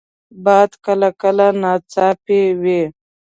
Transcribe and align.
باد 0.43 0.71
کله 0.85 1.09
کله 1.21 1.47
ناڅاپي 1.61 2.41
وي 2.61 2.81